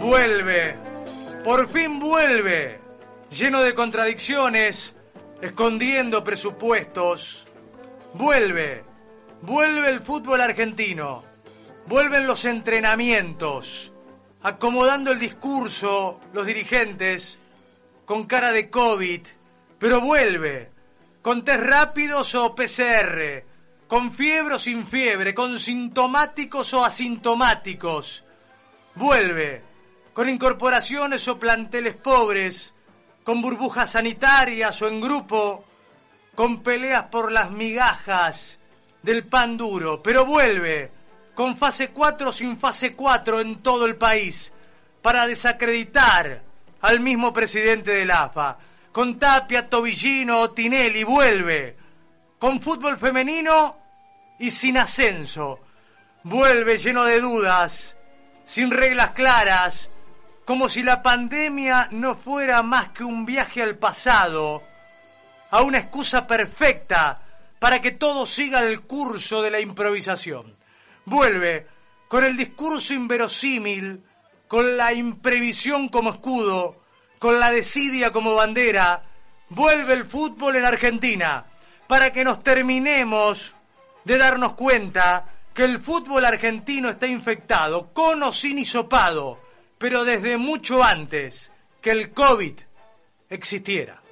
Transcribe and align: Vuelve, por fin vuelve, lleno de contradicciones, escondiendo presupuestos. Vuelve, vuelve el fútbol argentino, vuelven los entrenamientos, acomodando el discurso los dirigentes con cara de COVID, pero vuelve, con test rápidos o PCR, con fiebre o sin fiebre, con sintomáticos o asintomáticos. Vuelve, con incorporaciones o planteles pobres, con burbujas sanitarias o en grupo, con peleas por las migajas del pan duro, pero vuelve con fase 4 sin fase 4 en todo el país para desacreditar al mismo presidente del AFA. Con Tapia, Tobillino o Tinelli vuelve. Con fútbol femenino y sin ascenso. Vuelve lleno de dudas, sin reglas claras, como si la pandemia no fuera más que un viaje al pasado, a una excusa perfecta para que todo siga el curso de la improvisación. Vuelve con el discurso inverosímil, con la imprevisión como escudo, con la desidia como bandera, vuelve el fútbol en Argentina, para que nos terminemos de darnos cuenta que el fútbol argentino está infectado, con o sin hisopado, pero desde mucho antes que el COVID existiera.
Vuelve, 0.00 0.76
por 1.44 1.68
fin 1.68 2.00
vuelve, 2.00 2.80
lleno 3.30 3.60
de 3.60 3.74
contradicciones, 3.74 4.94
escondiendo 5.42 6.24
presupuestos. 6.24 7.46
Vuelve, 8.14 8.82
vuelve 9.42 9.90
el 9.90 10.00
fútbol 10.00 10.40
argentino, 10.40 11.22
vuelven 11.86 12.26
los 12.26 12.46
entrenamientos, 12.46 13.92
acomodando 14.40 15.12
el 15.12 15.18
discurso 15.18 16.18
los 16.32 16.46
dirigentes 16.46 17.38
con 18.06 18.24
cara 18.24 18.52
de 18.52 18.70
COVID, 18.70 19.20
pero 19.78 20.00
vuelve, 20.00 20.70
con 21.20 21.44
test 21.44 21.60
rápidos 21.62 22.34
o 22.36 22.54
PCR, 22.54 23.44
con 23.86 24.12
fiebre 24.12 24.54
o 24.54 24.58
sin 24.58 24.86
fiebre, 24.86 25.34
con 25.34 25.58
sintomáticos 25.58 26.72
o 26.72 26.82
asintomáticos. 26.82 28.24
Vuelve, 28.94 29.69
con 30.12 30.28
incorporaciones 30.28 31.26
o 31.28 31.38
planteles 31.38 31.96
pobres, 31.96 32.74
con 33.24 33.40
burbujas 33.40 33.92
sanitarias 33.92 34.80
o 34.82 34.88
en 34.88 35.00
grupo, 35.00 35.64
con 36.34 36.62
peleas 36.62 37.04
por 37.04 37.30
las 37.30 37.50
migajas 37.50 38.58
del 39.02 39.24
pan 39.26 39.56
duro, 39.56 40.02
pero 40.02 40.24
vuelve 40.24 40.90
con 41.34 41.56
fase 41.56 41.88
4 41.88 42.32
sin 42.32 42.58
fase 42.58 42.94
4 42.94 43.40
en 43.40 43.62
todo 43.62 43.86
el 43.86 43.96
país 43.96 44.52
para 45.00 45.26
desacreditar 45.26 46.42
al 46.82 47.00
mismo 47.00 47.32
presidente 47.32 47.92
del 47.92 48.10
AFA. 48.10 48.58
Con 48.92 49.18
Tapia, 49.18 49.68
Tobillino 49.68 50.40
o 50.40 50.50
Tinelli 50.50 51.04
vuelve. 51.04 51.76
Con 52.38 52.60
fútbol 52.60 52.98
femenino 52.98 53.76
y 54.38 54.50
sin 54.50 54.78
ascenso. 54.78 55.60
Vuelve 56.24 56.76
lleno 56.76 57.04
de 57.04 57.20
dudas, 57.20 57.96
sin 58.44 58.70
reglas 58.70 59.12
claras, 59.12 59.88
como 60.44 60.68
si 60.68 60.82
la 60.82 61.02
pandemia 61.02 61.88
no 61.92 62.14
fuera 62.14 62.62
más 62.62 62.88
que 62.88 63.04
un 63.04 63.24
viaje 63.24 63.62
al 63.62 63.76
pasado, 63.76 64.62
a 65.50 65.62
una 65.62 65.78
excusa 65.78 66.26
perfecta 66.26 67.20
para 67.58 67.80
que 67.80 67.92
todo 67.92 68.26
siga 68.26 68.60
el 68.60 68.82
curso 68.82 69.42
de 69.42 69.50
la 69.50 69.60
improvisación. 69.60 70.56
Vuelve 71.04 71.66
con 72.08 72.24
el 72.24 72.36
discurso 72.36 72.94
inverosímil, 72.94 74.02
con 74.48 74.76
la 74.76 74.92
imprevisión 74.92 75.88
como 75.88 76.10
escudo, 76.10 76.80
con 77.18 77.38
la 77.38 77.50
desidia 77.50 78.10
como 78.10 78.34
bandera, 78.34 79.02
vuelve 79.50 79.92
el 79.92 80.06
fútbol 80.06 80.56
en 80.56 80.64
Argentina, 80.64 81.44
para 81.86 82.12
que 82.12 82.24
nos 82.24 82.42
terminemos 82.42 83.54
de 84.04 84.18
darnos 84.18 84.54
cuenta 84.54 85.26
que 85.52 85.64
el 85.64 85.80
fútbol 85.80 86.24
argentino 86.24 86.88
está 86.88 87.06
infectado, 87.06 87.92
con 87.92 88.22
o 88.22 88.32
sin 88.32 88.58
hisopado, 88.58 89.38
pero 89.80 90.04
desde 90.04 90.36
mucho 90.36 90.84
antes 90.84 91.50
que 91.80 91.90
el 91.90 92.10
COVID 92.10 92.52
existiera. 93.30 94.02